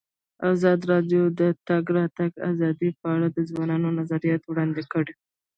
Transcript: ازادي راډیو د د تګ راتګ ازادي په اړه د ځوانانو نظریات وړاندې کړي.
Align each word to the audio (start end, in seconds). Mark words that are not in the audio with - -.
ازادي 0.53 0.85
راډیو 0.93 1.23
د 1.31 1.31
د 1.39 1.41
تګ 1.67 1.83
راتګ 1.97 2.31
ازادي 2.51 2.89
په 2.99 3.07
اړه 3.15 3.27
د 3.31 3.37
ځوانانو 3.49 3.95
نظریات 3.99 4.41
وړاندې 4.45 4.83
کړي. 4.93 5.13